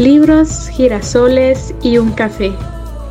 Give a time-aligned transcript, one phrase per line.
[0.00, 2.52] libros, girasoles y un café.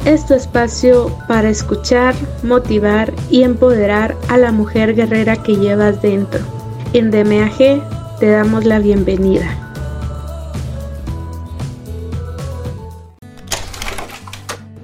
[0.06, 6.40] Es tu espacio para escuchar, motivar y empoderar a la mujer guerrera que llevas dentro.
[6.94, 9.46] En DMAG te damos la bienvenida.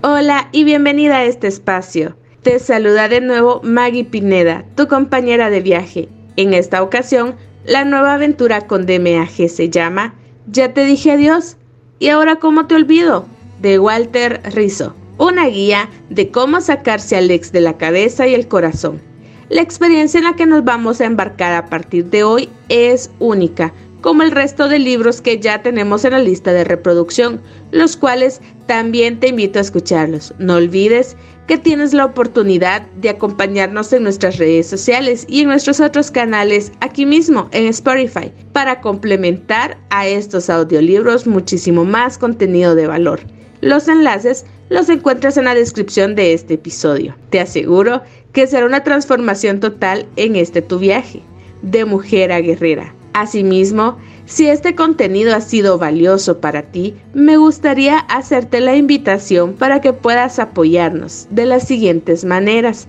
[0.04, 2.16] Hola y bienvenida a este espacio.
[2.44, 6.10] Te saluda de nuevo Maggie Pineda, tu compañera de viaje.
[6.36, 7.36] En esta ocasión,
[7.66, 10.14] la nueva aventura con DMAG se llama
[10.46, 11.58] Ya te dije adiós.
[12.00, 13.26] ¿Y ahora cómo te olvido?
[13.62, 18.48] de Walter Rizzo, una guía de cómo sacarse al ex de la cabeza y el
[18.48, 19.02] corazón.
[19.50, 23.74] La experiencia en la que nos vamos a embarcar a partir de hoy es única,
[24.02, 27.42] como el resto de libros que ya tenemos en la lista de reproducción,
[27.72, 30.34] los cuales también te invito a escucharlos.
[30.38, 31.16] No olvides
[31.48, 36.72] que tienes la oportunidad de acompañarnos en nuestras redes sociales y en nuestros otros canales
[36.80, 43.22] aquí mismo en Spotify para complementar a estos audiolibros muchísimo más contenido de valor.
[43.62, 47.16] Los enlaces los encuentras en la descripción de este episodio.
[47.30, 48.02] Te aseguro
[48.34, 51.22] que será una transformación total en este tu viaje
[51.62, 52.94] de mujer a guerrera.
[53.14, 59.82] Asimismo, si este contenido ha sido valioso para ti, me gustaría hacerte la invitación para
[59.82, 62.88] que puedas apoyarnos de las siguientes maneras,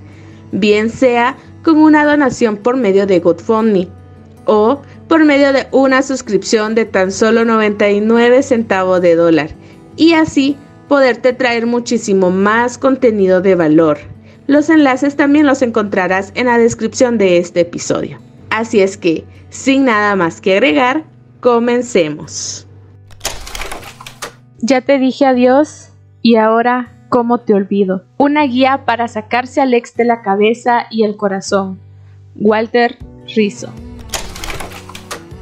[0.53, 3.89] bien sea con una donación por medio de GoFundMe
[4.47, 9.51] o por medio de una suscripción de tan solo 99 centavos de dólar
[9.97, 10.57] y así
[10.89, 13.99] poderte traer muchísimo más contenido de valor.
[14.47, 18.19] Los enlaces también los encontrarás en la descripción de este episodio.
[18.51, 21.05] Así es que, sin nada más que agregar,
[21.41, 22.67] comencemos.
[24.59, 25.91] Ya te dije adiós
[26.23, 28.05] y ahora, ¿cómo te olvido?
[28.17, 31.79] Una guía para sacarse al ex de la cabeza y el corazón.
[32.35, 32.99] Walter
[33.35, 33.69] Rizzo.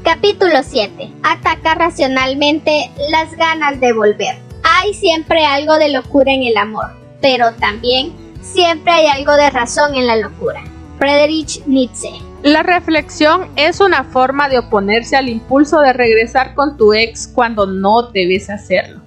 [0.03, 1.11] Capítulo 7.
[1.23, 4.37] Ataca racionalmente las ganas de volver.
[4.63, 6.87] Hay siempre algo de locura en el amor,
[7.21, 10.63] pero también siempre hay algo de razón en la locura.
[10.99, 12.11] Friedrich Nietzsche.
[12.45, 17.67] La reflexión es una forma de oponerse al impulso de regresar con tu ex cuando
[17.67, 19.01] no debes hacerlo.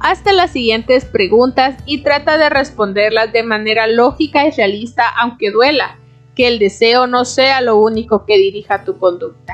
[0.00, 5.98] Hazte las siguientes preguntas y trata de responderlas de manera lógica y realista aunque duela,
[6.34, 9.52] que el deseo no sea lo único que dirija tu conducta.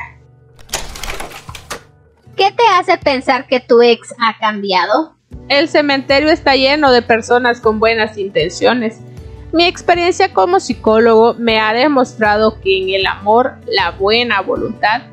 [2.37, 5.17] ¿Qué te hace pensar que tu ex ha cambiado?
[5.49, 9.01] El cementerio está lleno de personas con buenas intenciones
[9.57, 15.05] mi experiencia como psicólogo me ha demostrado que en el amor la buena voluntad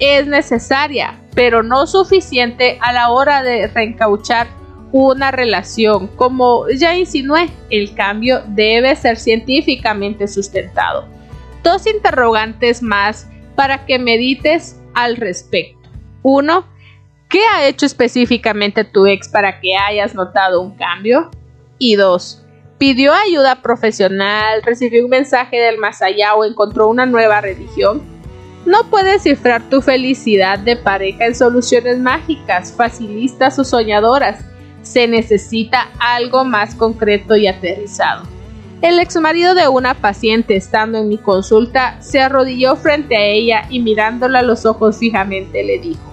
[0.00, 4.48] es necesaria, pero no suficiente a la hora de reencauchar
[4.90, 6.08] una relación.
[6.08, 11.06] Como ya insinué, el cambio debe ser científicamente sustentado.
[11.62, 15.88] Dos interrogantes más para que medites al respecto.
[16.22, 16.66] Uno,
[17.28, 21.30] ¿qué ha hecho específicamente tu ex para que hayas notado un cambio?
[21.78, 22.41] Y dos,
[22.78, 28.02] pidió ayuda profesional, recibió un mensaje del más allá o encontró una nueva religión.
[28.64, 34.44] No puedes cifrar tu felicidad de pareja en soluciones mágicas, facilistas o soñadoras.
[34.82, 38.22] Se necesita algo más concreto y aterrizado.
[38.82, 43.78] El exmarido de una paciente estando en mi consulta se arrodilló frente a ella y
[43.78, 46.12] mirándola a los ojos fijamente le dijo,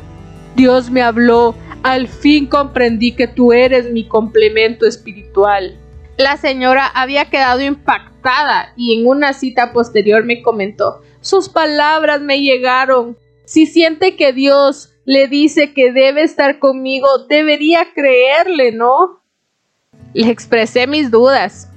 [0.55, 5.77] Dios me habló, al fin comprendí que tú eres mi complemento espiritual.
[6.19, 12.41] La señora había quedado impactada y en una cita posterior me comentó sus palabras me
[12.41, 13.17] llegaron.
[13.45, 19.23] Si siente que Dios le dice que debe estar conmigo, debería creerle, ¿no?
[20.13, 21.71] Le expresé mis dudas.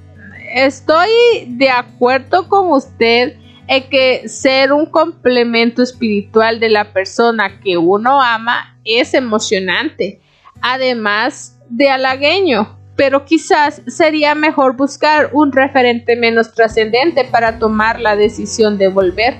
[0.53, 1.09] Estoy
[1.47, 3.37] de acuerdo con usted
[3.67, 10.19] en que ser un complemento espiritual de la persona que uno ama es emocionante,
[10.61, 18.15] además de halagueño pero quizás sería mejor buscar un referente menos trascendente para tomar la
[18.15, 19.37] decisión de volver.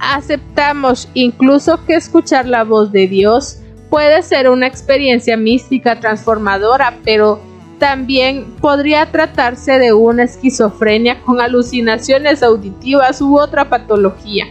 [0.00, 3.58] Aceptamos incluso que escuchar la voz de Dios
[3.90, 7.40] puede ser una experiencia mística transformadora, pero
[7.78, 14.46] también podría tratarse de una esquizofrenia con alucinaciones auditivas u otra patología.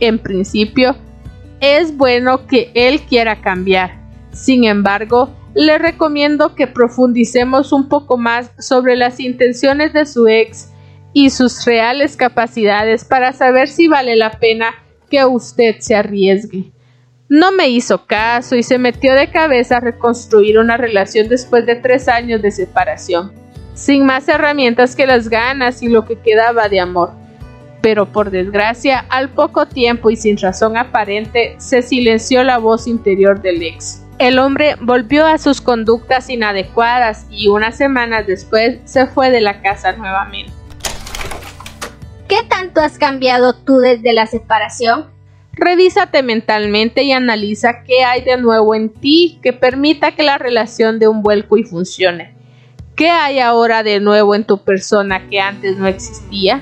[0.00, 0.96] En principio,
[1.60, 3.98] es bueno que Él quiera cambiar.
[4.32, 10.68] Sin embargo, le recomiendo que profundicemos un poco más sobre las intenciones de su ex
[11.12, 14.72] y sus reales capacidades para saber si vale la pena
[15.10, 16.70] que usted se arriesgue.
[17.28, 21.74] No me hizo caso y se metió de cabeza a reconstruir una relación después de
[21.74, 23.32] tres años de separación,
[23.74, 27.10] sin más herramientas que las ganas y lo que quedaba de amor.
[27.82, 33.42] Pero por desgracia, al poco tiempo y sin razón aparente, se silenció la voz interior
[33.42, 34.04] del ex.
[34.18, 39.62] El hombre volvió a sus conductas inadecuadas y unas semanas después se fue de la
[39.62, 40.52] casa nuevamente.
[42.28, 45.06] ¿Qué tanto has cambiado tú desde la separación?
[45.52, 50.98] Revísate mentalmente y analiza qué hay de nuevo en ti que permita que la relación
[50.98, 52.34] dé un vuelco y funcione.
[52.94, 56.60] ¿Qué hay ahora de nuevo en tu persona que antes no existía?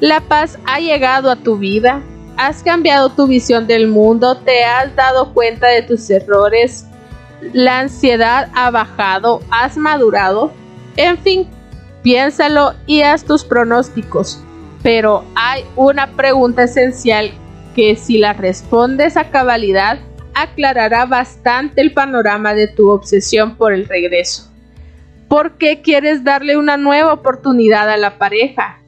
[0.00, 2.02] La paz ha llegado a tu vida,
[2.36, 6.85] has cambiado tu visión del mundo, te has dado cuenta de tus errores,
[7.40, 10.52] la ansiedad ha bajado, has madurado,
[10.96, 11.48] en fin,
[12.02, 14.42] piénsalo y haz tus pronósticos.
[14.82, 17.32] Pero hay una pregunta esencial
[17.74, 19.98] que si la respondes a cabalidad,
[20.34, 24.50] aclarará bastante el panorama de tu obsesión por el regreso.
[25.28, 28.80] ¿Por qué quieres darle una nueva oportunidad a la pareja?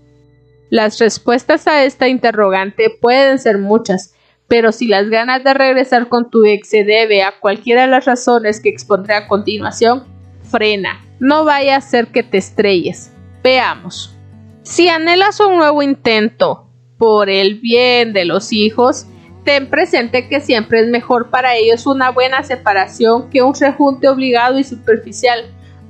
[0.71, 4.15] Las respuestas a esta interrogante pueden ser muchas,
[4.49, 8.07] pero si las ganas de regresar con tu ex se debe a cualquiera de las
[8.07, 10.05] razones que expondré a continuación,
[10.51, 13.13] frena, no vaya a ser que te estrelles.
[13.43, 14.17] Veamos.
[14.63, 16.67] Si anhelas un nuevo intento
[16.97, 19.07] por el bien de los hijos,
[19.45, 24.59] ten presente que siempre es mejor para ellos una buena separación que un rejunte obligado
[24.59, 25.45] y superficial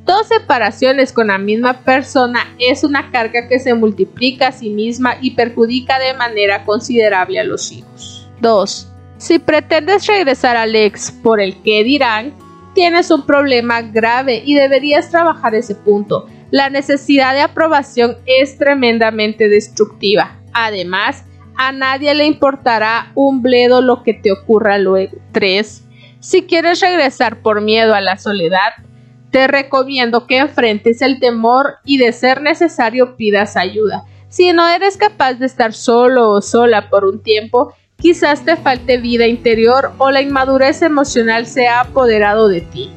[0.08, 5.16] Dos separaciones con la misma persona es una carga que se multiplica a sí misma
[5.20, 8.17] y perjudica de manera considerable a los hijos.
[8.40, 8.92] 2.
[9.18, 12.34] Si pretendes regresar al ex por el que dirán,
[12.74, 16.26] tienes un problema grave y deberías trabajar ese punto.
[16.50, 20.38] La necesidad de aprobación es tremendamente destructiva.
[20.52, 21.24] Además,
[21.56, 25.18] a nadie le importará un bledo lo que te ocurra luego.
[25.32, 25.84] 3.
[26.20, 28.72] Si quieres regresar por miedo a la soledad,
[29.30, 34.04] te recomiendo que enfrentes el temor y de ser necesario pidas ayuda.
[34.28, 38.98] Si no eres capaz de estar solo o sola por un tiempo, quizás te falte
[38.98, 42.90] vida interior o la inmadurez emocional se ha apoderado de ti.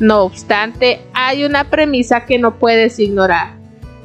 [0.00, 3.56] No obstante, hay una premisa que no puedes ignorar.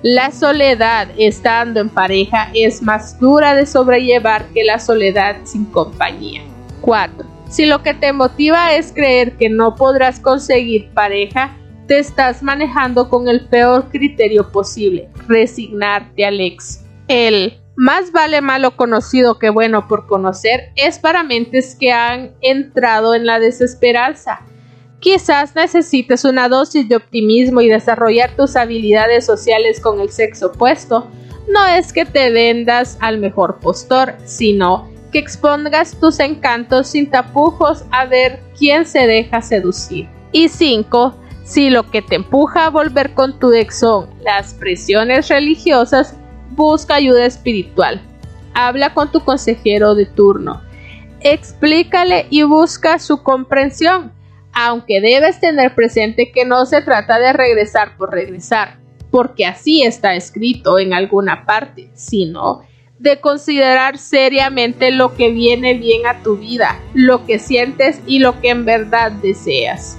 [0.03, 6.41] La soledad estando en pareja es más dura de sobrellevar que la soledad sin compañía.
[6.81, 7.25] 4.
[7.49, 11.55] Si lo que te motiva es creer que no podrás conseguir pareja,
[11.87, 16.83] te estás manejando con el peor criterio posible, resignarte al ex.
[17.07, 23.15] El más vale malo conocido que bueno por conocer es para mentes que han entrado
[23.15, 24.41] en la desesperanza.
[24.99, 31.07] Quizás necesites una dosis de optimismo y desarrollar tus habilidades sociales con el sexo opuesto.
[31.49, 37.83] No es que te vendas al mejor postor, sino que expongas tus encantos sin tapujos
[37.91, 40.07] a ver quién se deja seducir.
[40.31, 41.15] Y 5.
[41.43, 46.15] Si lo que te empuja a volver con tu ex son las presiones religiosas,
[46.55, 48.01] busca ayuda espiritual.
[48.53, 50.61] Habla con tu consejero de turno.
[51.21, 54.11] Explícale y busca su comprensión,
[54.53, 58.77] aunque debes tener presente que no se trata de regresar por regresar,
[59.09, 62.61] porque así está escrito en alguna parte, sino
[62.99, 68.39] de considerar seriamente lo que viene bien a tu vida, lo que sientes y lo
[68.39, 69.97] que en verdad deseas.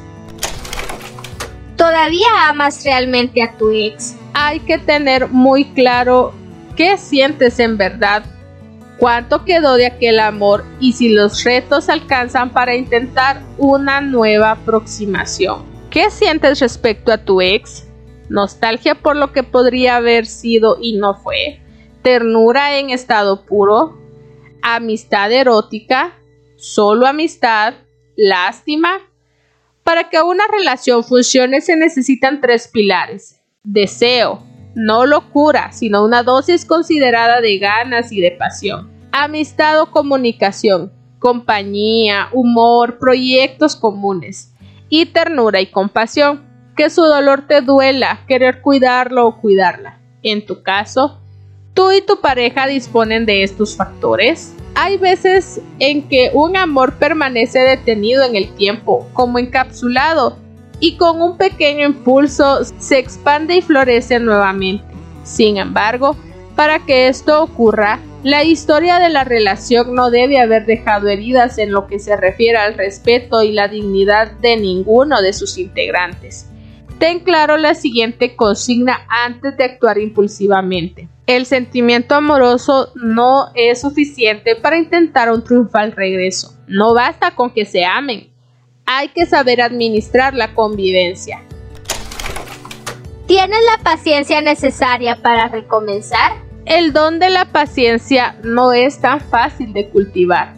[1.77, 4.17] ¿Todavía amas realmente a tu ex?
[4.33, 6.33] Hay que tener muy claro
[6.77, 8.25] qué sientes en verdad,
[8.99, 15.65] cuánto quedó de aquel amor y si los retos alcanzan para intentar una nueva aproximación.
[15.91, 17.87] ¿Qué sientes respecto a tu ex?
[18.29, 21.61] ¿Nostalgia por lo que podría haber sido y no fue?
[22.03, 23.99] ¿Ternura en estado puro?
[24.63, 26.15] ¿Amistad erótica?
[26.57, 27.75] ¿Solo amistad?
[28.17, 29.01] ¿Lástima?
[29.83, 33.41] Para que una relación funcione se necesitan tres pilares.
[33.63, 34.43] Deseo,
[34.75, 38.91] no locura, sino una dosis considerada de ganas y de pasión.
[39.13, 44.53] Amistad o comunicación, compañía, humor, proyectos comunes.
[44.89, 46.43] Y ternura y compasión,
[46.77, 50.01] que su dolor te duela, querer cuidarlo o cuidarla.
[50.23, 51.21] En tu caso,
[51.73, 54.55] ¿tú y tu pareja disponen de estos factores?
[54.75, 60.39] Hay veces en que un amor permanece detenido en el tiempo, como encapsulado,
[60.81, 64.85] y con un pequeño impulso se expande y florece nuevamente.
[65.23, 66.17] Sin embargo,
[66.57, 71.73] para que esto ocurra, la historia de la relación no debe haber dejado heridas en
[71.73, 76.49] lo que se refiere al respeto y la dignidad de ninguno de sus integrantes.
[76.99, 81.09] Ten claro la siguiente consigna antes de actuar impulsivamente.
[81.27, 86.55] El sentimiento amoroso no es suficiente para intentar un triunfal regreso.
[86.67, 88.34] No basta con que se amen.
[88.87, 91.43] Hay que saber administrar la convivencia.
[93.27, 96.33] ¿Tienes la paciencia necesaria para recomenzar?
[96.67, 100.55] El don de la paciencia no es tan fácil de cultivar.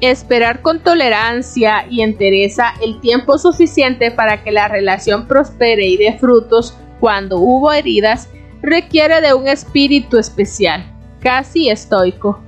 [0.00, 6.18] Esperar con tolerancia y entereza el tiempo suficiente para que la relación prospere y dé
[6.18, 8.28] frutos cuando hubo heridas
[8.60, 10.84] requiere de un espíritu especial,
[11.20, 12.40] casi estoico.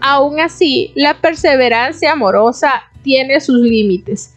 [0.00, 4.35] Aún así, la perseverancia amorosa tiene sus límites.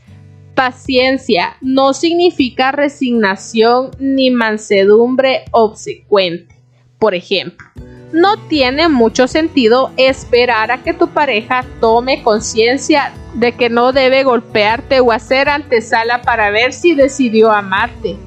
[0.59, 6.53] Paciencia no significa resignación ni mansedumbre obsecuente.
[6.97, 7.65] Por ejemplo,
[8.11, 14.23] no tiene mucho sentido esperar a que tu pareja tome conciencia de que no debe
[14.23, 18.17] golpearte o hacer antesala para ver si decidió amarte.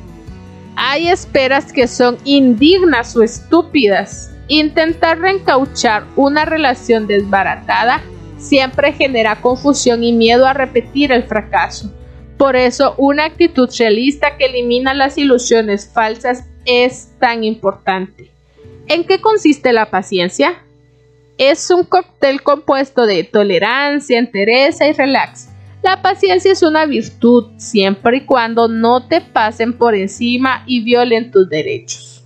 [0.75, 4.31] Hay esperas que son indignas o estúpidas.
[4.49, 8.01] Intentar reencauchar una relación desbaratada
[8.39, 11.93] siempre genera confusión y miedo a repetir el fracaso.
[12.43, 18.33] Por eso, una actitud realista que elimina las ilusiones falsas es tan importante.
[18.89, 20.61] ¿En qué consiste la paciencia?
[21.39, 25.51] Es un cóctel compuesto de tolerancia, entereza y relax.
[25.85, 31.31] La paciencia es una virtud siempre y cuando no te pasen por encima y violen
[31.31, 32.25] tus derechos.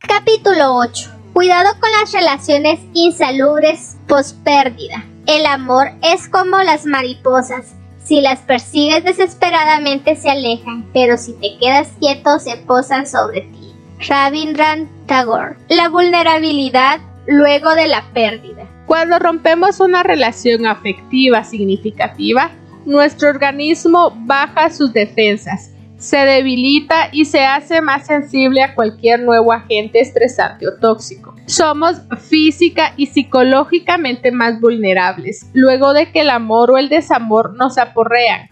[0.00, 1.08] Capítulo 8.
[1.34, 5.04] Cuidado con las relaciones insalubres post pérdida.
[5.28, 7.76] El amor es como las mariposas.
[8.10, 13.72] Si las persigues desesperadamente se alejan, pero si te quedas quieto se posan sobre ti.
[14.08, 15.54] Rabindranath Tagore.
[15.68, 16.98] La vulnerabilidad
[17.28, 18.66] luego de la pérdida.
[18.86, 22.50] Cuando rompemos una relación afectiva significativa,
[22.84, 29.52] nuestro organismo baja sus defensas, se debilita y se hace más sensible a cualquier nuevo
[29.52, 31.36] agente estresante o tóxico.
[31.44, 37.76] Somos física y psicológicamente más vulnerables luego de que el amor o el desamor nos
[37.76, 38.48] aporrean.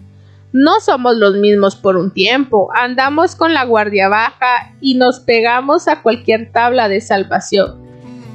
[0.52, 5.88] No somos los mismos por un tiempo, andamos con la guardia baja y nos pegamos
[5.88, 7.88] a cualquier tabla de salvación.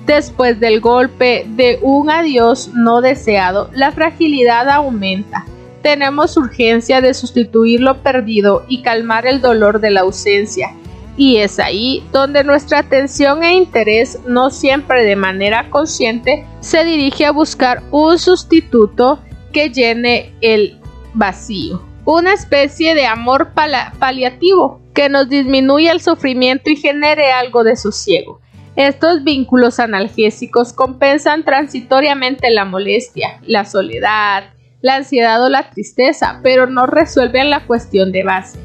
[0.08, 5.46] Después del golpe de un adiós no deseado, la fragilidad aumenta.
[5.84, 10.74] Tenemos urgencia de sustituir lo perdido y calmar el dolor de la ausencia.
[11.16, 17.28] Y es ahí donde nuestra atención e interés, no siempre de manera consciente, se dirige
[17.28, 19.20] a buscar un sustituto
[19.52, 20.80] que llene el
[21.14, 27.76] vacío una especie de amor paliativo que nos disminuye el sufrimiento y genere algo de
[27.76, 28.42] sosiego.
[28.76, 34.46] Estos vínculos analgésicos compensan transitoriamente la molestia, la soledad,
[34.84, 38.60] la ansiedad o la tristeza, pero no resuelven la cuestión de base.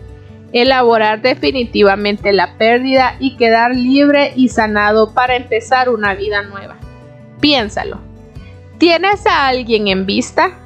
[0.53, 6.77] Elaborar definitivamente la pérdida y quedar libre y sanado para empezar una vida nueva.
[7.41, 8.01] Piénsalo.
[8.79, 10.59] ¿Tienes a alguien en vista?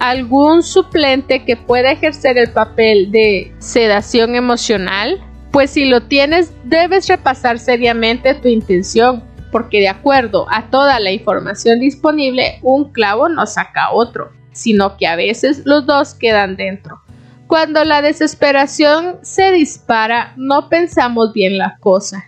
[0.00, 7.06] algún suplente que pueda ejercer el papel de sedación emocional, pues si lo tienes debes
[7.06, 13.46] repasar seriamente tu intención, porque de acuerdo a toda la información disponible, un clavo no
[13.46, 17.00] saca otro, sino que a veces los dos quedan dentro.
[17.46, 22.26] Cuando la desesperación se dispara, no pensamos bien la cosa.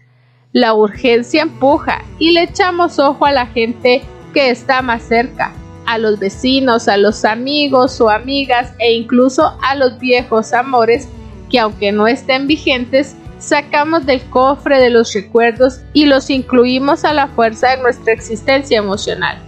[0.53, 5.53] La urgencia empuja y le echamos ojo a la gente que está más cerca,
[5.87, 11.07] a los vecinos, a los amigos o amigas e incluso a los viejos amores
[11.51, 17.13] que aunque no estén vigentes, sacamos del cofre de los recuerdos y los incluimos a
[17.13, 19.39] la fuerza de nuestra existencia emocional.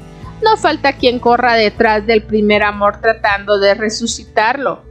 [0.44, 4.82] No falta quien corra detrás del primer amor tratando de resucitarlo.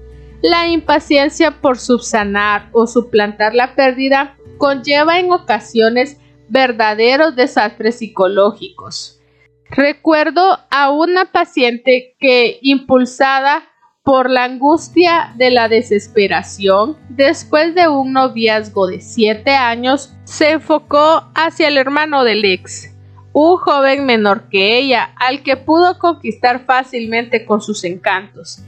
[0.41, 6.17] La impaciencia por subsanar o suplantar la pérdida conlleva en ocasiones
[6.49, 9.21] verdaderos desastres psicológicos.
[9.69, 13.63] Recuerdo a una paciente que, impulsada
[14.03, 21.31] por la angustia de la desesperación, después de un noviazgo de siete años, se enfocó
[21.35, 22.92] hacia el hermano del ex,
[23.33, 28.63] un joven menor que ella, al que pudo conquistar fácilmente con sus encantos.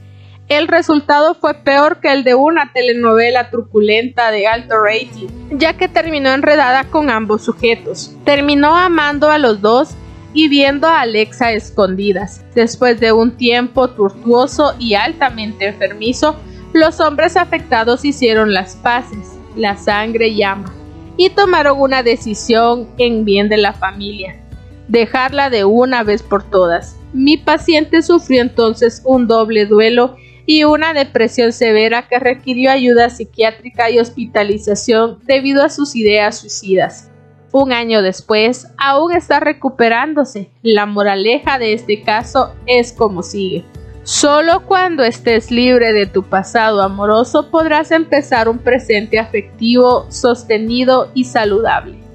[0.48, 5.88] El resultado fue peor que el de una telenovela truculenta de alto rating, ya que
[5.88, 8.14] terminó enredada con ambos sujetos.
[8.24, 9.94] Terminó amando a los dos
[10.34, 12.44] y viendo a Alexa escondidas.
[12.54, 16.36] Después de un tiempo tortuoso y altamente enfermizo,
[16.72, 20.72] los hombres afectados hicieron las paces, la sangre llama,
[21.16, 24.45] y tomaron una decisión en bien de la familia,
[24.88, 26.96] dejarla de una vez por todas.
[27.12, 30.16] Mi paciente sufrió entonces un doble duelo
[30.46, 37.10] y una depresión severa que requirió ayuda psiquiátrica y hospitalización debido a sus ideas suicidas.
[37.52, 40.50] Un año después, aún está recuperándose.
[40.62, 43.64] La moraleja de este caso es como sigue.
[44.02, 51.24] Solo cuando estés libre de tu pasado amoroso podrás empezar un presente afectivo, sostenido y
[51.24, 52.05] saludable.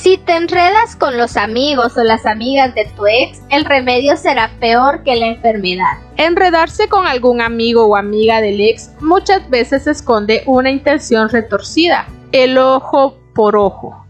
[0.00, 4.48] Si te enredas con los amigos o las amigas de tu ex, el remedio será
[4.60, 5.98] peor que la enfermedad.
[6.16, 12.58] Enredarse con algún amigo o amiga del ex muchas veces esconde una intención retorcida, el
[12.58, 14.06] ojo por ojo.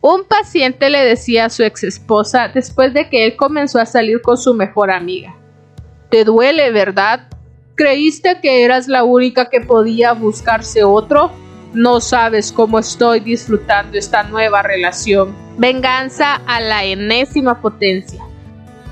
[0.00, 4.22] Un paciente le decía a su ex esposa después de que él comenzó a salir
[4.22, 5.36] con su mejor amiga.
[6.10, 7.28] Te duele, ¿verdad?
[7.76, 11.30] ¿Creíste que eras la única que podía buscarse otro?
[11.74, 15.34] No sabes cómo estoy disfrutando esta nueva relación.
[15.56, 18.22] Venganza a la enésima potencia.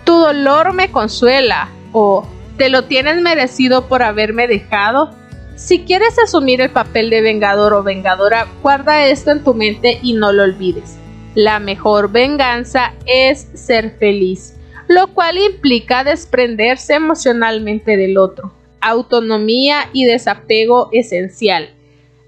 [0.05, 5.11] Tu dolor me consuela o te lo tienes merecido por haberme dejado.
[5.57, 10.15] Si quieres asumir el papel de vengador o vengadora, guarda esto en tu mente y
[10.15, 10.97] no lo olvides.
[11.35, 14.57] La mejor venganza es ser feliz,
[14.89, 21.75] lo cual implica desprenderse emocionalmente del otro, autonomía y desapego esencial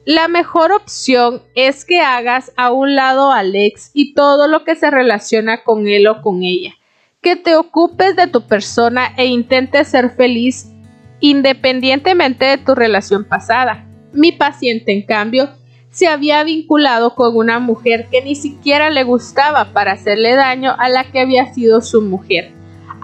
[0.04, 4.74] la mejor opción es que hagas a un lado a Alex y todo lo que
[4.74, 6.74] se relaciona con él o con ella.
[7.20, 10.72] Que te ocupes de tu persona e intentes ser feliz
[11.20, 13.86] independientemente de tu relación pasada.
[14.12, 15.50] Mi paciente, en cambio,
[15.92, 20.88] se había vinculado con una mujer que ni siquiera le gustaba para hacerle daño a
[20.88, 22.50] la que había sido su mujer,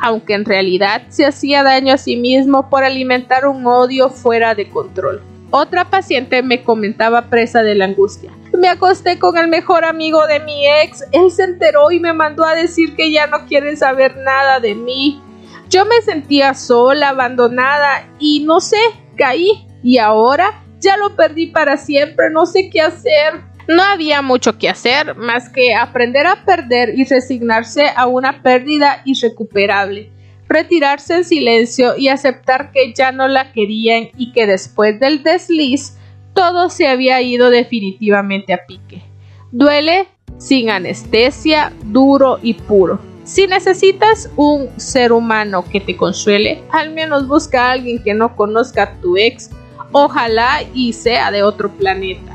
[0.02, 4.69] aunque en realidad se hacía daño a sí mismo por alimentar un odio fuera de
[4.69, 5.23] control.
[5.50, 8.31] Otra paciente me comentaba presa de la angustia.
[8.52, 11.05] Me acosté con el mejor amigo de mi ex.
[11.12, 14.75] Él se enteró y me mandó a decir que ya no quiere saber nada de
[14.75, 15.23] mí.
[15.71, 18.81] Yo me sentía sola, abandonada y no sé,
[19.17, 19.67] caí.
[19.83, 23.40] Y ahora ya lo perdí para siempre, no sé qué hacer.
[23.69, 29.02] No había mucho que hacer más que aprender a perder y resignarse a una pérdida
[29.05, 30.11] irrecuperable
[30.49, 35.97] retirarse en silencio y aceptar que ya no la querían y que después del desliz
[36.35, 39.02] todo se había ido definitivamente a pique.
[39.50, 43.00] Duele sin anestesia, duro y puro.
[43.25, 48.35] Si necesitas un ser humano que te consuele, al menos busca a alguien que no
[48.37, 49.50] conozca a tu ex,
[49.93, 52.35] ojalá y sea de otro planeta.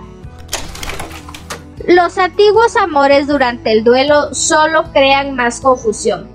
[1.88, 6.33] Los antiguos amores durante el duelo solo crean más confusión.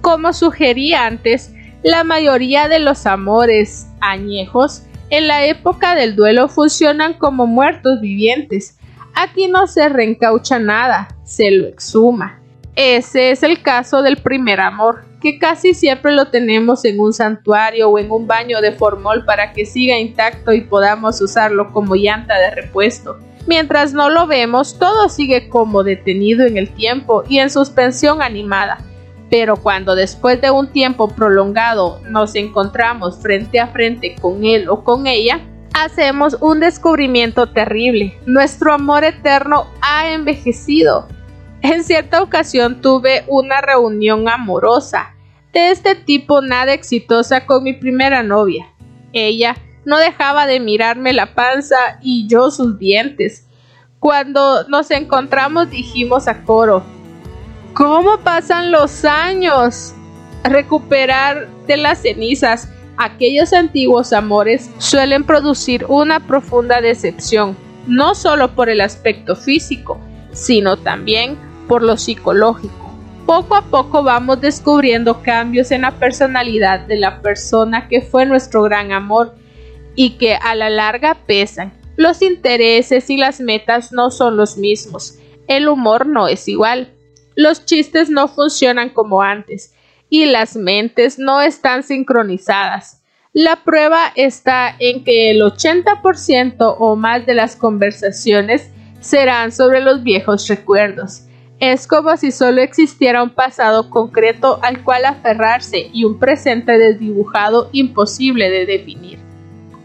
[0.00, 7.14] Como sugería antes, la mayoría de los amores añejos en la época del duelo funcionan
[7.14, 8.78] como muertos vivientes.
[9.14, 12.40] Aquí no se reencaucha nada, se lo exhuma.
[12.76, 17.90] Ese es el caso del primer amor, que casi siempre lo tenemos en un santuario
[17.90, 22.38] o en un baño de formol para que siga intacto y podamos usarlo como llanta
[22.38, 23.18] de repuesto.
[23.46, 28.78] Mientras no lo vemos, todo sigue como detenido en el tiempo y en suspensión animada
[29.30, 34.82] pero cuando después de un tiempo prolongado nos encontramos frente a frente con él o
[34.82, 35.40] con ella,
[35.72, 38.18] hacemos un descubrimiento terrible.
[38.26, 41.06] Nuestro amor eterno ha envejecido.
[41.62, 45.14] En cierta ocasión tuve una reunión amorosa
[45.52, 48.66] de este tipo nada exitosa con mi primera novia.
[49.12, 53.46] Ella no dejaba de mirarme la panza y yo sus dientes.
[53.98, 56.82] Cuando nos encontramos dijimos a coro,
[57.74, 59.94] ¿Cómo pasan los años?
[60.42, 67.56] Recuperar de las cenizas aquellos antiguos amores suelen producir una profunda decepción,
[67.86, 69.98] no solo por el aspecto físico,
[70.32, 72.90] sino también por lo psicológico.
[73.24, 78.62] Poco a poco vamos descubriendo cambios en la personalidad de la persona que fue nuestro
[78.62, 79.36] gran amor
[79.94, 81.72] y que a la larga pesan.
[81.96, 86.92] Los intereses y las metas no son los mismos, el humor no es igual,
[87.36, 89.74] los chistes no funcionan como antes
[90.08, 93.02] y las mentes no están sincronizadas.
[93.32, 100.02] La prueba está en que el 80% o más de las conversaciones serán sobre los
[100.02, 101.22] viejos recuerdos.
[101.60, 107.68] Es como si solo existiera un pasado concreto al cual aferrarse y un presente desdibujado
[107.72, 109.18] imposible de definir.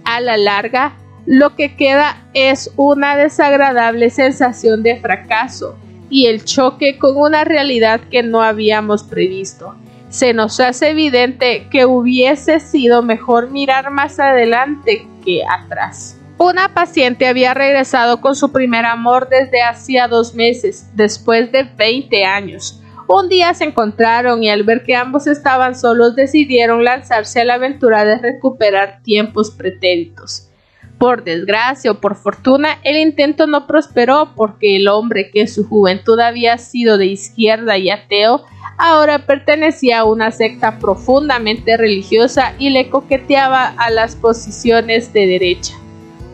[0.05, 5.77] A la larga, lo que queda es una desagradable sensación de fracaso,
[6.10, 9.76] y el choque con una realidad que no habíamos previsto.
[10.10, 16.20] Se nos hace evidente que hubiese sido mejor mirar más adelante que atrás.
[16.38, 22.26] Una paciente había regresado con su primer amor desde hacía dos meses, después de 20
[22.26, 22.82] años.
[23.08, 27.54] Un día se encontraron y al ver que ambos estaban solos decidieron lanzarse a la
[27.54, 30.50] aventura de recuperar tiempos pretéritos.
[30.97, 35.67] Por desgracia o por fortuna, el intento no prosperó porque el hombre que en su
[35.67, 38.43] juventud había sido de izquierda y ateo,
[38.77, 45.73] ahora pertenecía a una secta profundamente religiosa y le coqueteaba a las posiciones de derecha.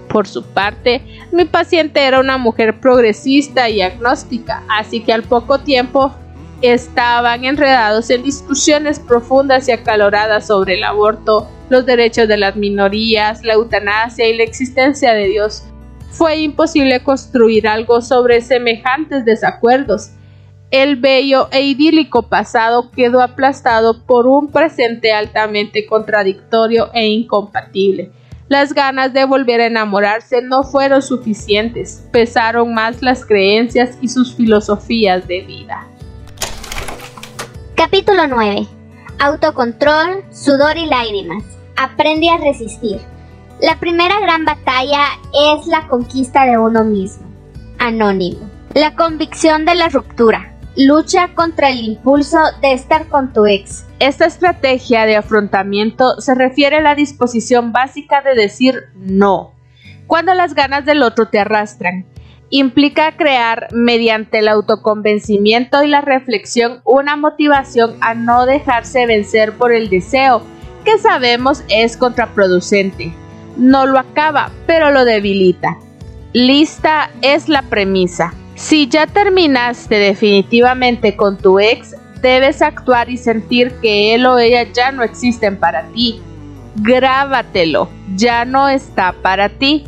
[0.09, 5.59] Por su parte, mi paciente era una mujer progresista y agnóstica, así que al poco
[5.59, 6.13] tiempo
[6.61, 13.43] estaban enredados en discusiones profundas y acaloradas sobre el aborto, los derechos de las minorías,
[13.43, 15.63] la eutanasia y la existencia de Dios.
[16.11, 20.11] Fue imposible construir algo sobre semejantes desacuerdos.
[20.69, 28.11] El bello e idílico pasado quedó aplastado por un presente altamente contradictorio e incompatible.
[28.47, 34.35] Las ganas de volver a enamorarse no fueron suficientes, pesaron más las creencias y sus
[34.35, 35.87] filosofías de vida.
[37.83, 38.67] Capítulo 9.
[39.17, 41.43] Autocontrol, sudor y lágrimas.
[41.75, 43.01] Aprende a resistir.
[43.59, 47.25] La primera gran batalla es la conquista de uno mismo.
[47.79, 48.47] Anónimo.
[48.75, 50.55] La convicción de la ruptura.
[50.77, 53.87] Lucha contra el impulso de estar con tu ex.
[53.97, 59.53] Esta estrategia de afrontamiento se refiere a la disposición básica de decir no,
[60.05, 62.05] cuando las ganas del otro te arrastran.
[62.53, 69.71] Implica crear mediante el autoconvencimiento y la reflexión una motivación a no dejarse vencer por
[69.71, 70.41] el deseo,
[70.83, 73.13] que sabemos es contraproducente.
[73.55, 75.77] No lo acaba, pero lo debilita.
[76.33, 78.33] Lista es la premisa.
[78.55, 84.63] Si ya terminaste definitivamente con tu ex, debes actuar y sentir que él o ella
[84.73, 86.21] ya no existen para ti.
[86.75, 89.85] Grábatelo, ya no está para ti.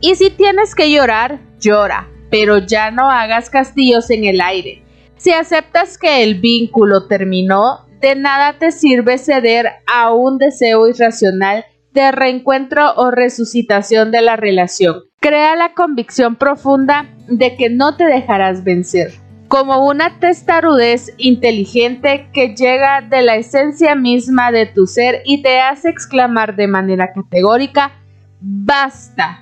[0.00, 4.82] Y si tienes que llorar, llora, pero ya no hagas castillos en el aire.
[5.16, 11.64] Si aceptas que el vínculo terminó, de nada te sirve ceder a un deseo irracional
[11.92, 15.02] de reencuentro o resucitación de la relación.
[15.20, 19.12] Crea la convicción profunda de que no te dejarás vencer,
[19.46, 25.60] como una testarudez inteligente que llega de la esencia misma de tu ser y te
[25.60, 27.92] hace exclamar de manera categórica,
[28.40, 29.41] basta.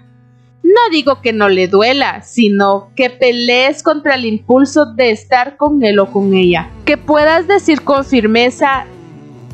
[0.62, 5.83] No digo que no le duela, sino que pelees contra el impulso de estar con
[5.83, 6.68] él o con ella.
[6.85, 8.85] Que puedas decir con firmeza,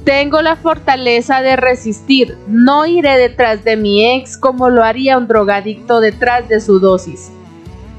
[0.04, 5.26] tengo la fortaleza de resistir, no iré detrás de mi ex como lo haría un
[5.26, 7.30] drogadicto detrás de su dosis.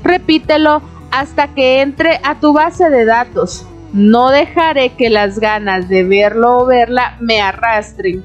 [0.04, 3.66] Repítelo hasta que entre a tu base de datos.
[3.94, 8.24] No dejaré que las ganas de verlo o verla me arrastren.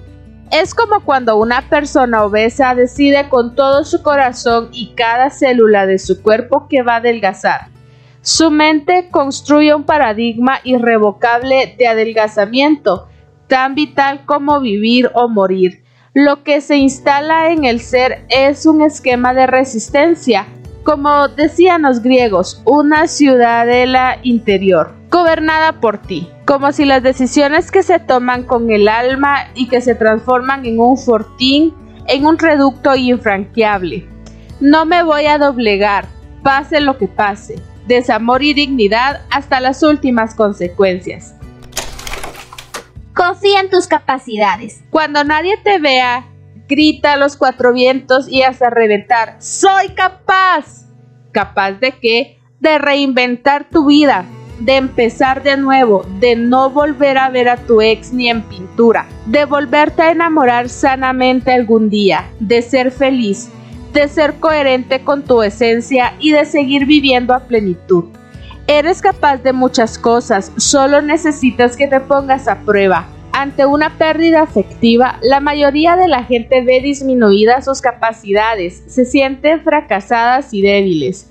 [0.52, 5.98] Es como cuando una persona obesa decide con todo su corazón y cada célula de
[5.98, 7.68] su cuerpo que va a adelgazar.
[8.20, 13.08] Su mente construye un paradigma irrevocable de adelgazamiento
[13.46, 15.84] tan vital como vivir o morir.
[16.12, 20.46] Lo que se instala en el ser es un esquema de resistencia,
[20.85, 27.83] como decían los griegos, una ciudadela interior, gobernada por ti, como si las decisiones que
[27.83, 31.75] se toman con el alma y que se transforman en un fortín,
[32.09, 34.09] en un reducto infranqueable.
[34.61, 36.07] No me voy a doblegar,
[36.42, 41.35] pase lo que pase, desamor y dignidad hasta las últimas consecuencias.
[43.14, 44.83] Confía en tus capacidades.
[44.90, 46.27] Cuando nadie te vea,
[46.72, 49.37] grita a los cuatro vientos y hasta reventar.
[49.38, 50.87] ¡Soy capaz!
[51.30, 52.38] ¿Capaz de qué?
[52.61, 54.24] De reinventar tu vida,
[54.58, 59.06] de empezar de nuevo, de no volver a ver a tu ex ni en pintura,
[59.26, 63.50] de volverte a enamorar sanamente algún día, de ser feliz,
[63.92, 68.04] de ser coherente con tu esencia y de seguir viviendo a plenitud.
[68.66, 73.06] Eres capaz de muchas cosas, solo necesitas que te pongas a prueba.
[73.33, 79.62] Ante una pérdida afectiva, la mayoría de la gente ve disminuidas sus capacidades, se sienten
[79.62, 81.31] fracasadas y débiles.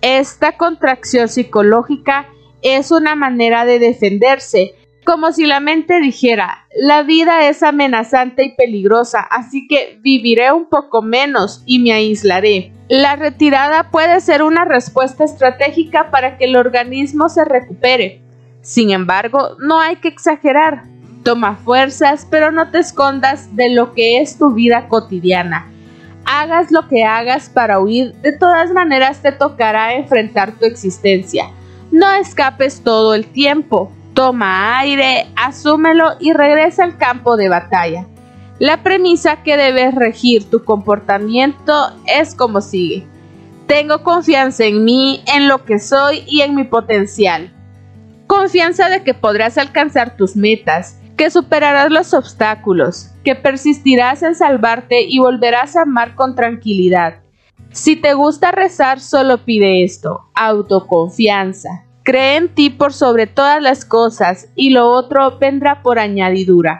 [0.00, 2.28] Esta contracción psicológica
[2.62, 8.54] es una manera de defenderse, como si la mente dijera, la vida es amenazante y
[8.54, 12.72] peligrosa, así que viviré un poco menos y me aislaré.
[12.88, 18.22] La retirada puede ser una respuesta estratégica para que el organismo se recupere.
[18.62, 20.84] Sin embargo, no hay que exagerar.
[21.22, 25.70] Toma fuerzas, pero no te escondas de lo que es tu vida cotidiana.
[26.24, 31.50] Hagas lo que hagas para huir, de todas maneras te tocará enfrentar tu existencia.
[31.90, 38.06] No escapes todo el tiempo, toma aire, asúmelo y regresa al campo de batalla.
[38.60, 43.06] La premisa que debes regir tu comportamiento es como sigue.
[43.66, 47.52] Tengo confianza en mí, en lo que soy y en mi potencial.
[48.26, 55.02] Confianza de que podrás alcanzar tus metas, que superarás los obstáculos, que persistirás en salvarte
[55.02, 57.16] y volverás a amar con tranquilidad.
[57.72, 61.84] Si te gusta rezar, solo pide esto, autoconfianza.
[62.04, 66.78] Cree en ti por sobre todas las cosas y lo otro vendrá por añadidura.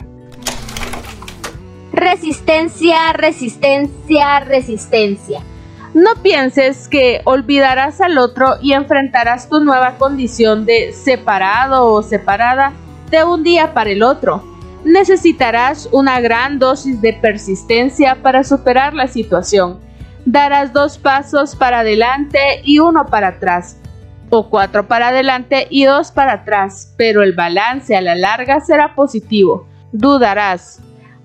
[1.92, 5.42] Resistencia, resistencia, resistencia.
[5.92, 12.72] No pienses que olvidarás al otro y enfrentarás tu nueva condición de separado o separada
[13.10, 14.44] de un día para el otro.
[14.84, 19.80] Necesitarás una gran dosis de persistencia para superar la situación.
[20.24, 23.78] Darás dos pasos para adelante y uno para atrás,
[24.30, 28.94] o cuatro para adelante y dos para atrás, pero el balance a la larga será
[28.94, 29.66] positivo.
[29.92, 30.80] Dudarás.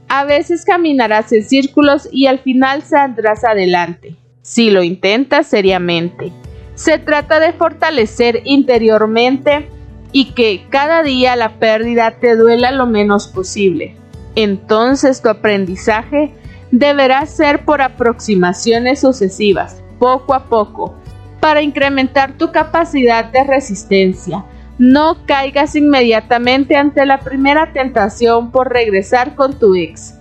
[0.07, 6.31] A veces caminarás en círculos y al final saldrás adelante si lo intentas seriamente.
[6.75, 9.67] Se trata de fortalecer interiormente
[10.15, 13.97] y que cada día la pérdida te duela lo menos posible.
[14.35, 16.33] Entonces tu aprendizaje
[16.71, 20.95] deberá ser por aproximaciones sucesivas, poco a poco,
[21.41, 24.45] para incrementar tu capacidad de resistencia.
[24.77, 30.17] No caigas inmediatamente ante la primera tentación por regresar con tu ex.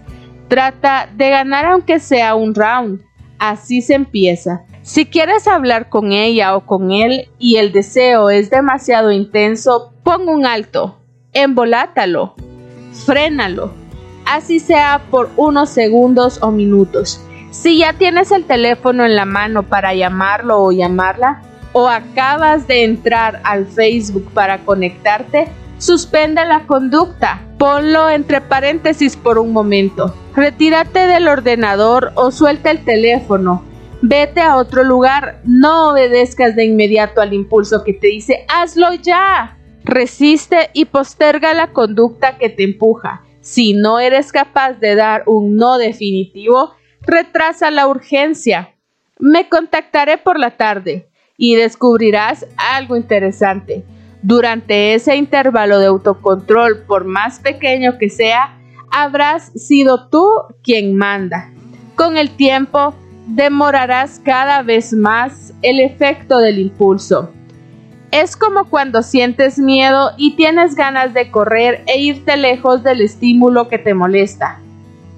[0.48, 3.00] Trata de ganar aunque sea un round
[3.38, 4.64] Así se empieza.
[4.84, 10.28] Si quieres hablar con ella o con él y el deseo es demasiado intenso, pon
[10.28, 10.98] un alto,
[11.32, 12.34] embolátalo,
[13.06, 13.72] frénalo,
[14.26, 17.18] así sea por unos segundos o minutos.
[17.50, 21.40] Si ya tienes el teléfono en la mano para llamarlo o llamarla,
[21.72, 27.40] o acabas de entrar al Facebook para conectarte, suspende la conducta.
[27.56, 30.14] Ponlo entre paréntesis por un momento.
[30.36, 33.64] Retírate del ordenador o suelta el teléfono.
[34.06, 35.40] Vete a otro lugar.
[35.44, 39.56] No obedezcas de inmediato al impulso que te dice hazlo ya.
[39.82, 43.22] Resiste y posterga la conducta que te empuja.
[43.40, 48.74] Si no eres capaz de dar un no definitivo, retrasa la urgencia.
[49.18, 53.86] Me contactaré por la tarde y descubrirás algo interesante.
[54.20, 60.28] Durante ese intervalo de autocontrol, por más pequeño que sea, habrás sido tú
[60.62, 61.54] quien manda.
[61.94, 62.94] Con el tiempo,
[63.26, 67.32] demorarás cada vez más el efecto del impulso.
[68.10, 73.68] Es como cuando sientes miedo y tienes ganas de correr e irte lejos del estímulo
[73.68, 74.60] que te molesta.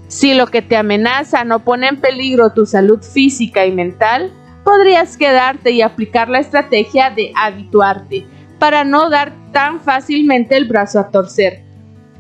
[0.09, 4.33] Si lo que te amenaza no pone en peligro tu salud física y mental,
[4.65, 8.27] podrías quedarte y aplicar la estrategia de habituarte
[8.59, 11.63] para no dar tan fácilmente el brazo a torcer.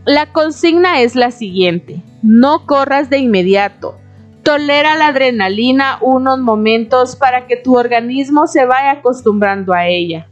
[0.04, 3.98] La consigna es la siguiente, no corras de inmediato,
[4.46, 10.28] tolera la adrenalina unos momentos para que tu organismo se vaya acostumbrando a ella.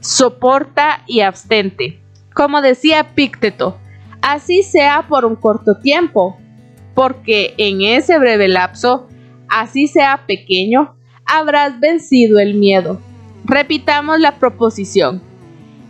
[0.00, 2.00] Soporta y abstente.
[2.34, 3.78] Como decía Pícteto,
[4.20, 6.36] así sea por un corto tiempo,
[6.92, 9.06] porque en ese breve lapso,
[9.48, 13.00] así sea pequeño, habrás vencido el miedo.
[13.44, 15.22] Repitamos la proposición.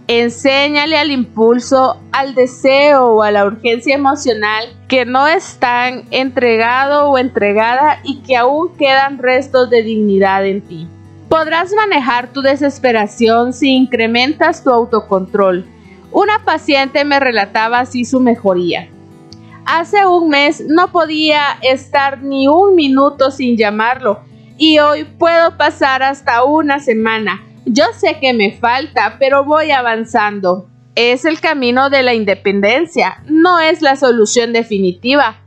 [0.08, 7.18] Enséñale al impulso, al deseo o a la urgencia emocional que no están entregado o
[7.18, 10.88] entregada y que aún quedan restos de dignidad en ti.
[11.28, 15.64] Podrás manejar tu desesperación si incrementas tu autocontrol.
[16.10, 18.88] Una paciente me relataba así su mejoría.
[19.64, 24.20] Hace un mes no podía estar ni un minuto sin llamarlo
[24.58, 30.68] y hoy puedo pasar hasta una semana yo sé que me falta, pero voy avanzando.
[30.94, 35.38] Es el camino de la independencia, no es la solución definitiva,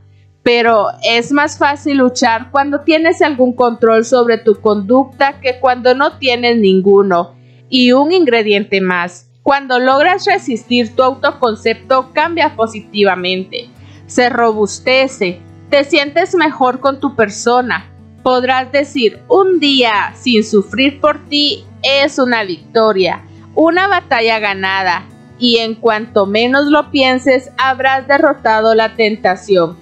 [0.42, 6.18] pero es más fácil luchar cuando tienes algún control sobre tu conducta que cuando no
[6.18, 7.34] tienes ninguno.
[7.68, 13.68] Y un ingrediente más, cuando logras resistir tu autoconcepto cambia positivamente,
[14.06, 17.90] se robustece, te sientes mejor con tu persona.
[18.26, 23.22] Podrás decir un día sin sufrir por ti es una victoria,
[23.54, 25.06] una batalla ganada,
[25.38, 29.76] y en cuanto menos lo pienses, habrás derrotado la tentación.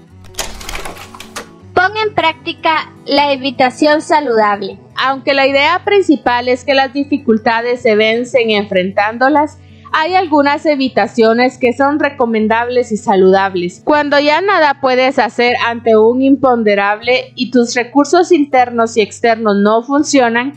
[1.73, 4.79] Pon en práctica la evitación saludable.
[4.95, 9.57] Aunque la idea principal es que las dificultades se vencen enfrentándolas,
[9.95, 13.81] hay algunas evitaciones que son recomendables y saludables.
[13.85, 19.83] Cuando ya nada puedes hacer ante un imponderable y tus recursos internos y externos no
[19.83, 20.55] funcionan,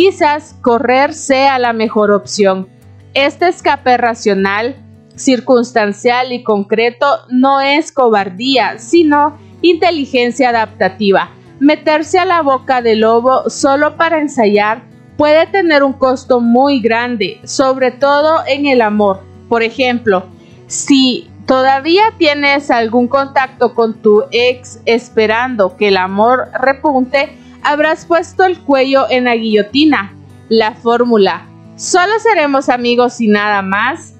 [0.00, 2.68] Quizás correr sea la mejor opción.
[3.12, 4.76] Este escape racional,
[5.14, 11.30] circunstancial y concreto no es cobardía, sino inteligencia adaptativa.
[11.58, 14.84] Meterse a la boca del lobo solo para ensayar
[15.20, 19.20] puede tener un costo muy grande, sobre todo en el amor.
[19.50, 20.24] Por ejemplo,
[20.66, 28.44] si todavía tienes algún contacto con tu ex esperando que el amor repunte, habrás puesto
[28.44, 30.16] el cuello en la guillotina.
[30.48, 34.14] La fórmula, solo seremos amigos y nada más.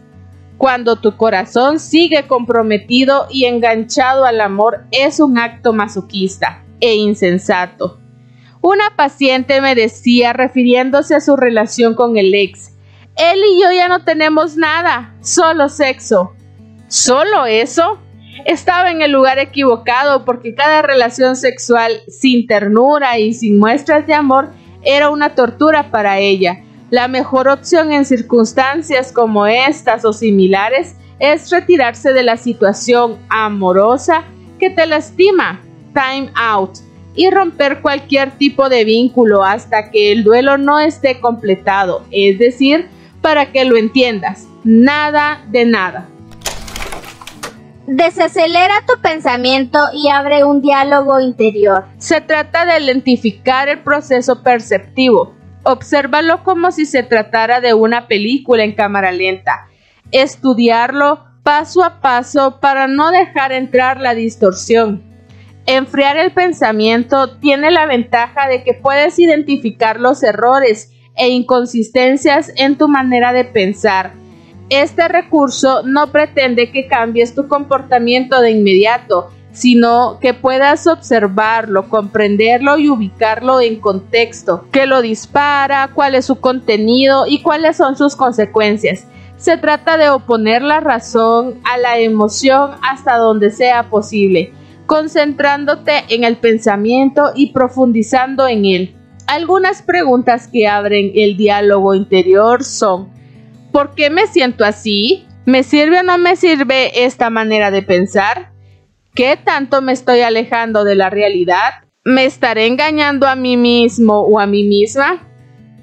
[0.59, 8.00] Cuando tu corazón sigue comprometido y enganchado al amor es un acto masoquista e insensato.
[8.63, 12.73] Una paciente me decía, refiriéndose a su relación con el ex,
[13.17, 16.33] él y yo ya no tenemos nada, solo sexo.
[16.89, 17.99] ¿Solo eso?
[18.45, 24.15] Estaba en el lugar equivocado porque cada relación sexual sin ternura y sin muestras de
[24.15, 24.51] amor
[24.83, 26.63] era una tortura para ella.
[26.91, 34.25] La mejor opción en circunstancias como estas o similares es retirarse de la situación amorosa
[34.59, 35.61] que te lastima,
[35.95, 36.79] time out,
[37.15, 42.89] y romper cualquier tipo de vínculo hasta que el duelo no esté completado, es decir,
[43.21, 46.09] para que lo entiendas, nada de nada.
[47.87, 51.87] Desacelera tu pensamiento y abre un diálogo interior.
[51.99, 55.35] Se trata de lentificar el proceso perceptivo.
[55.65, 59.67] Obsérvalo como si se tratara de una película en cámara lenta.
[60.13, 65.10] Estudiarlo paso a paso para no dejar entrar la distorsión.
[65.67, 72.77] Enfriar el pensamiento tiene la ventaja de que puedes identificar los errores e inconsistencias en
[72.77, 74.13] tu manera de pensar.
[74.71, 82.79] Este recurso no pretende que cambies tu comportamiento de inmediato, sino que puedas observarlo, comprenderlo
[82.79, 88.17] y ubicarlo en contexto, qué lo dispara, cuál es su contenido y cuáles son sus
[88.17, 89.07] consecuencias.
[89.37, 94.53] Se trata de oponer la razón a la emoción hasta donde sea posible,
[94.91, 98.97] concentrándote en el pensamiento y profundizando en él.
[99.29, 103.09] Algunas preguntas que abren el diálogo interior son
[103.71, 105.29] ¿Por qué me siento así?
[105.47, 108.51] ¿Me sirve o no me sirve esta manera de pensar?
[109.15, 111.71] ¿Qué tanto me estoy alejando de la realidad?
[112.05, 115.21] ¿Me estaré engañando a mí mismo o a mí misma?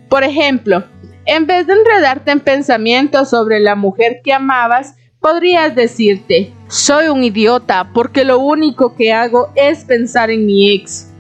[0.10, 0.84] Por ejemplo,
[1.26, 7.24] en vez de enredarte en pensamientos sobre la mujer que amabas, podrías decirte, soy un
[7.24, 11.12] idiota porque lo único que hago es pensar en mi ex.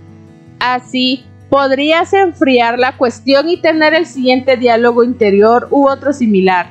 [0.59, 6.69] Así podrías enfriar la cuestión y tener el siguiente diálogo interior u otro similar.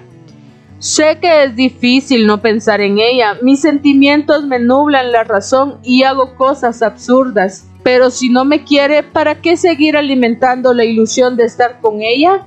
[0.79, 6.03] Sé que es difícil no pensar en ella, mis sentimientos me nublan la razón y
[6.03, 11.45] hago cosas absurdas, pero si no me quiere, ¿para qué seguir alimentando la ilusión de
[11.45, 12.47] estar con ella?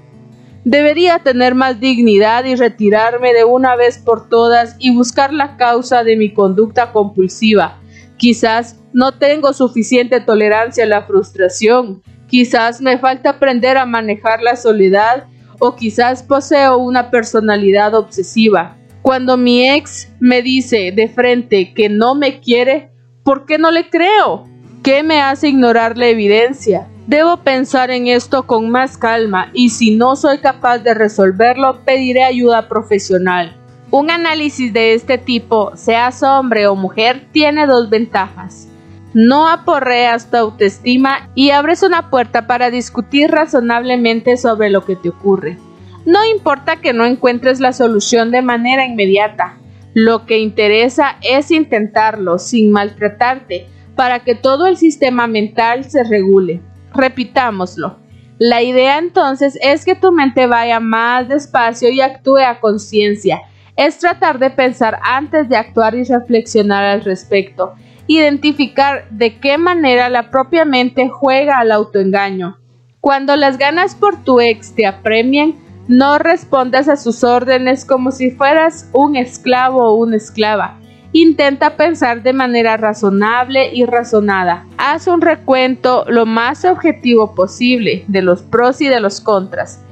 [0.70, 6.04] Debería tener más dignidad y retirarme de una vez por todas y buscar la causa
[6.04, 7.80] de mi conducta compulsiva.
[8.18, 14.56] Quizás no tengo suficiente tolerancia a la frustración, Quizás me falta aprender a manejar la
[14.56, 15.26] soledad
[15.58, 18.78] o quizás poseo una personalidad obsesiva.
[19.02, 22.92] Cuando mi ex me dice de frente que no me quiere,
[23.24, 24.48] ¿por qué no le creo?
[24.84, 26.88] ¿Qué me hace ignorar la evidencia?
[27.10, 32.24] Debo pensar en esto con más calma y si no soy capaz de resolverlo, pediré
[32.24, 33.58] ayuda profesional.
[33.90, 38.68] Un análisis de este tipo, seas hombre o mujer, tiene dos ventajas.
[39.16, 45.10] No aporreas tu autoestima y abres una puerta para discutir razonablemente sobre lo que te
[45.10, 45.58] ocurre.
[46.06, 49.58] No importa que no encuentres la solución de manera inmediata.
[49.96, 56.62] Lo que interesa es intentarlo sin maltratarte para que todo el sistema mental se regule.
[56.94, 57.98] Repitámoslo.
[58.38, 63.42] La idea entonces es que tu mente vaya más despacio y actúe a conciencia.
[63.76, 67.76] Es tratar de pensar antes de actuar y reflexionar al respecto
[68.10, 72.58] identificar de qué manera la propia mente juega al autoengaño.
[73.00, 75.54] Cuando las ganas por tu ex te apremian,
[75.88, 80.79] no respondas a sus órdenes como si fueras un esclavo o una esclava.
[81.12, 84.68] Intenta pensar de manera razonable y razonada.
[84.78, 89.84] Haz un recuento lo más objetivo posible de los pros y de los contras.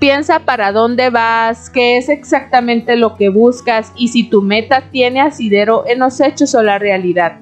[0.00, 5.20] Piensa para dónde vas, qué es exactamente lo que buscas y si tu meta tiene
[5.20, 7.38] asidero en los hechos o la realidad.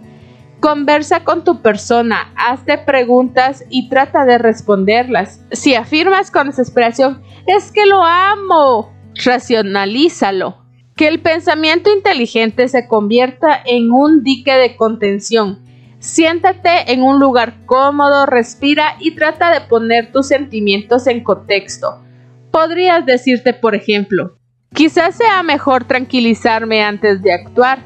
[0.60, 5.42] Conversa con tu persona, hazte preguntas y trata de responderlas.
[5.50, 8.92] Si afirmas con desesperación, es que lo amo,
[9.24, 10.61] racionalízalo.
[11.02, 15.58] Que el pensamiento inteligente se convierta en un dique de contención.
[15.98, 22.04] Siéntate en un lugar cómodo, respira y trata de poner tus sentimientos en contexto.
[22.52, 24.36] Podrías decirte, por ejemplo,
[24.72, 27.80] quizás sea mejor tranquilizarme antes de actuar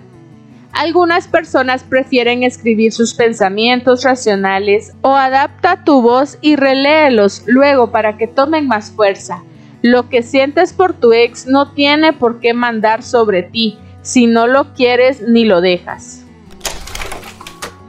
[0.74, 8.18] algunas personas prefieren escribir sus pensamientos racionales o adapta tu voz y reléelos luego para
[8.18, 9.42] que tomen más fuerza.
[9.82, 13.78] Lo que sientes por tu ex no tiene por qué mandar sobre ti.
[14.02, 16.24] Si no lo quieres ni lo dejas.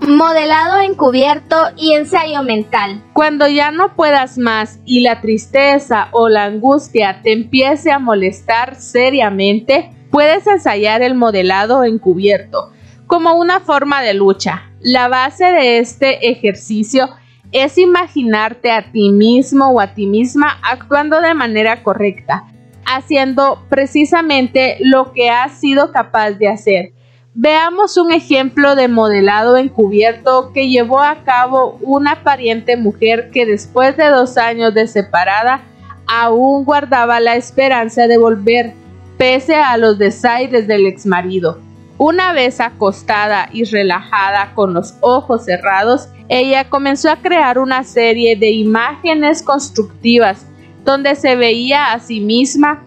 [0.02, 3.04] Modelado encubierto y ensayo mental.
[3.14, 8.76] Cuando ya no puedas más y la tristeza o la angustia te empiece a molestar
[8.76, 12.72] seriamente, puedes ensayar el modelado encubierto
[13.08, 14.70] como una forma de lucha.
[14.82, 17.10] La base de este ejercicio
[17.52, 22.46] es imaginarte a ti mismo o a ti misma actuando de manera correcta,
[22.86, 26.94] haciendo precisamente lo que has sido capaz de hacer.
[27.34, 33.96] Veamos un ejemplo de modelado encubierto que llevó a cabo una pariente mujer que después
[33.96, 35.62] de dos años de separada
[36.08, 38.74] aún guardaba la esperanza de volver
[39.18, 41.60] pese a los desaires del exmarido.
[42.00, 48.36] Una vez acostada y relajada con los ojos cerrados, ella comenzó a crear una serie
[48.36, 50.46] de imágenes constructivas
[50.84, 52.84] donde se veía a sí misma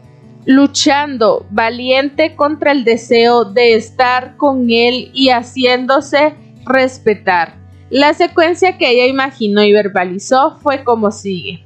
[0.47, 6.35] luchando valiente contra el deseo de estar con él y haciéndose
[6.65, 7.57] respetar.
[7.91, 11.65] La secuencia que ella imaginó y verbalizó fue como sigue.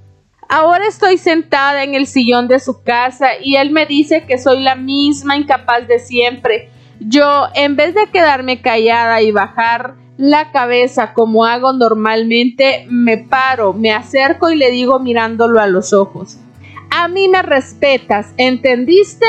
[0.49, 4.62] Ahora estoy sentada en el sillón de su casa y él me dice que soy
[4.62, 6.70] la misma incapaz de siempre.
[7.01, 13.72] Yo, en vez de quedarme callada y bajar la cabeza como hago normalmente, me paro,
[13.72, 16.38] me acerco y le digo mirándolo a los ojos.
[16.90, 19.26] A mí me respetas, ¿entendiste?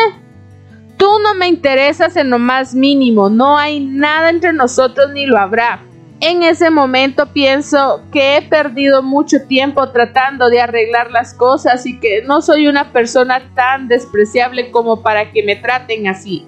[0.98, 5.38] Tú no me interesas en lo más mínimo, no hay nada entre nosotros ni lo
[5.38, 5.82] habrá.
[6.22, 12.00] En ese momento pienso que he perdido mucho tiempo tratando de arreglar las cosas y
[12.00, 16.48] que no soy una persona tan despreciable como para que me traten así.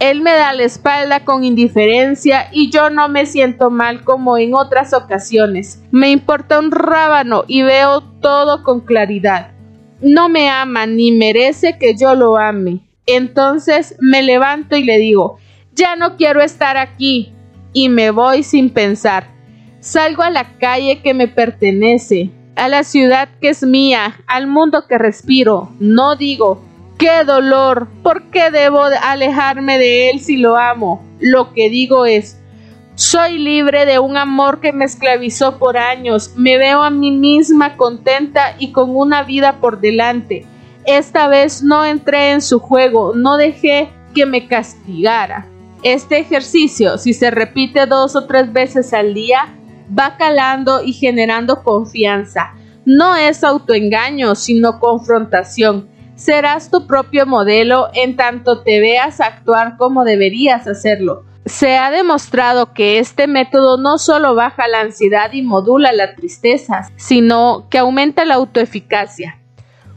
[0.00, 4.54] Él me da la espalda con indiferencia y yo no me siento mal como en
[4.54, 5.82] otras ocasiones.
[5.90, 9.58] Me importa un rábano y veo todo con claridad
[10.00, 12.80] no me ama ni merece que yo lo ame.
[13.06, 15.38] Entonces me levanto y le digo,
[15.74, 17.32] ya no quiero estar aquí
[17.72, 19.28] y me voy sin pensar.
[19.80, 24.86] Salgo a la calle que me pertenece, a la ciudad que es mía, al mundo
[24.88, 25.70] que respiro.
[25.78, 26.62] No digo,
[26.98, 31.06] qué dolor, ¿por qué debo alejarme de él si lo amo?
[31.20, 32.38] Lo que digo es,
[32.96, 36.32] soy libre de un amor que me esclavizó por años.
[36.36, 40.44] Me veo a mí misma contenta y con una vida por delante.
[40.84, 45.46] Esta vez no entré en su juego, no dejé que me castigara.
[45.84, 49.54] Este ejercicio, si se repite dos o tres veces al día,
[49.96, 52.54] va calando y generando confianza.
[52.84, 55.88] No es autoengaño, sino confrontación.
[56.18, 62.74] Serás tu propio modelo en tanto te veas actuar como deberías hacerlo se ha demostrado
[62.74, 68.24] que este método no solo baja la ansiedad y modula la tristeza, sino que aumenta
[68.24, 69.38] la autoeficacia.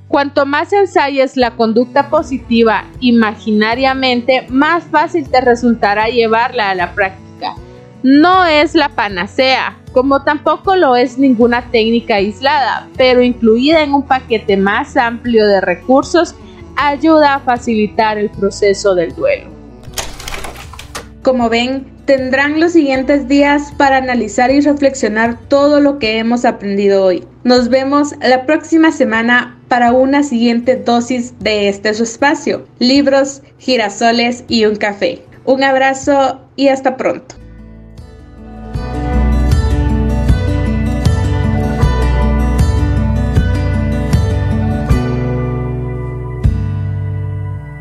[0.07, 7.55] Cuanto más ensayes la conducta positiva imaginariamente, más fácil te resultará llevarla a la práctica.
[8.03, 14.03] No es la panacea, como tampoco lo es ninguna técnica aislada, pero incluida en un
[14.03, 16.33] paquete más amplio de recursos,
[16.77, 19.51] ayuda a facilitar el proceso del duelo.
[21.21, 27.05] Como ven, tendrán los siguientes días para analizar y reflexionar todo lo que hemos aprendido
[27.05, 27.23] hoy.
[27.43, 34.43] Nos vemos la próxima semana para una siguiente dosis de este su espacio, libros, girasoles
[34.47, 35.21] y un café.
[35.45, 37.40] Un abrazo y hasta pronto.